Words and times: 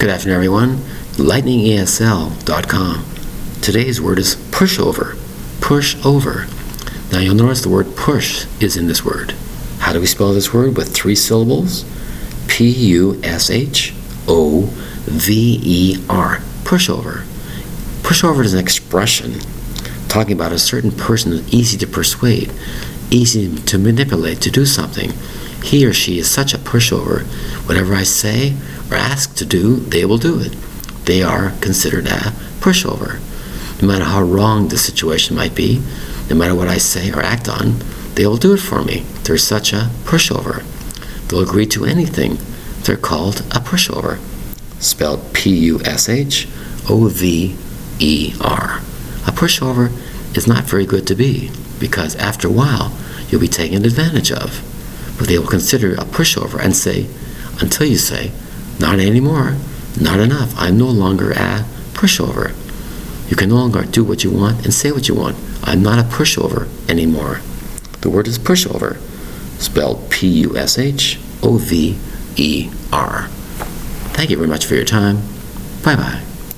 Good 0.00 0.08
afternoon, 0.08 0.36
everyone. 0.36 0.76
LightningESL.com. 1.18 3.04
Today's 3.60 4.00
word 4.00 4.18
is 4.18 4.34
pushover. 4.34 5.12
Pushover. 5.60 6.48
Now 7.12 7.18
you'll 7.18 7.34
notice 7.34 7.60
the 7.60 7.68
word 7.68 7.94
push 7.96 8.46
is 8.62 8.78
in 8.78 8.86
this 8.86 9.04
word. 9.04 9.32
How 9.80 9.92
do 9.92 10.00
we 10.00 10.06
spell 10.06 10.32
this 10.32 10.54
word 10.54 10.74
with 10.74 10.94
three 10.94 11.14
syllables? 11.14 11.84
P 12.48 12.70
U 12.70 13.20
S 13.22 13.50
H 13.50 13.92
O 14.26 14.70
V 15.04 15.60
E 15.62 16.02
R. 16.08 16.38
Pushover. 16.64 17.26
Pushover 18.00 18.42
is 18.42 18.54
an 18.54 18.60
expression 18.60 19.40
talking 20.08 20.32
about 20.32 20.52
a 20.52 20.58
certain 20.58 20.92
person 20.92 21.44
easy 21.50 21.76
to 21.76 21.86
persuade, 21.86 22.50
easy 23.10 23.54
to 23.64 23.76
manipulate 23.76 24.40
to 24.40 24.50
do 24.50 24.64
something. 24.64 25.12
He 25.62 25.84
or 25.84 25.92
she 25.92 26.18
is 26.18 26.30
such 26.30 26.54
a 26.54 26.58
pushover. 26.58 27.26
Whatever 27.68 27.94
I 27.94 28.04
say 28.04 28.56
or 28.90 28.96
ask 28.96 29.34
to 29.36 29.44
do, 29.44 29.76
they 29.76 30.04
will 30.04 30.18
do 30.18 30.40
it. 30.40 30.52
They 31.04 31.22
are 31.22 31.52
considered 31.60 32.06
a 32.06 32.32
pushover. 32.60 33.20
No 33.80 33.88
matter 33.88 34.04
how 34.04 34.22
wrong 34.22 34.68
the 34.68 34.78
situation 34.78 35.36
might 35.36 35.54
be, 35.54 35.80
no 36.28 36.36
matter 36.36 36.54
what 36.54 36.68
I 36.68 36.78
say 36.78 37.10
or 37.10 37.20
act 37.20 37.48
on, 37.48 37.76
they 38.14 38.26
will 38.26 38.36
do 38.36 38.52
it 38.52 38.60
for 38.60 38.82
me. 38.82 39.04
They're 39.24 39.38
such 39.38 39.72
a 39.72 39.90
pushover. 40.04 40.62
They'll 41.28 41.40
agree 41.40 41.66
to 41.66 41.84
anything. 41.84 42.38
They're 42.82 42.96
called 42.96 43.40
a 43.50 43.60
pushover. 43.60 44.18
Spelled 44.80 45.32
P 45.32 45.50
U 45.66 45.80
S 45.84 46.08
H 46.08 46.48
O 46.88 47.08
V 47.08 47.56
E 47.98 48.34
R. 48.40 48.78
A 49.26 49.32
pushover 49.32 49.92
is 50.36 50.46
not 50.46 50.64
very 50.64 50.86
good 50.86 51.06
to 51.06 51.14
be 51.14 51.50
because 51.78 52.16
after 52.16 52.48
a 52.48 52.52
while 52.52 52.96
you'll 53.28 53.40
be 53.40 53.48
taken 53.48 53.84
advantage 53.84 54.32
of. 54.32 54.64
But 55.18 55.28
they 55.28 55.38
will 55.38 55.46
consider 55.46 55.92
a 55.94 56.04
pushover 56.04 56.58
and 56.58 56.74
say, 56.74 57.08
until 57.60 57.86
you 57.86 57.96
say, 57.98 58.32
not 58.80 58.98
anymore, 58.98 59.56
not 60.00 60.18
enough, 60.20 60.54
I'm 60.56 60.78
no 60.78 60.86
longer 60.86 61.32
a 61.32 61.64
pushover. 61.92 62.54
You 63.30 63.36
can 63.36 63.50
no 63.50 63.56
longer 63.56 63.82
do 63.82 64.02
what 64.02 64.24
you 64.24 64.30
want 64.30 64.64
and 64.64 64.74
say 64.74 64.90
what 64.90 65.06
you 65.06 65.14
want. 65.14 65.36
I'm 65.62 65.82
not 65.82 65.98
a 65.98 66.08
pushover 66.08 66.68
anymore. 66.88 67.40
The 68.00 68.10
word 68.10 68.26
is 68.26 68.38
pushover, 68.38 68.96
spelled 69.60 70.10
P 70.10 70.26
U 70.42 70.56
S 70.56 70.78
H 70.78 71.20
O 71.42 71.58
V 71.58 71.98
E 72.36 72.70
R. 72.92 73.28
Thank 74.14 74.30
you 74.30 74.36
very 74.36 74.48
much 74.48 74.64
for 74.66 74.74
your 74.74 74.84
time. 74.84 75.18
Bye 75.84 75.96
bye. 75.96 76.29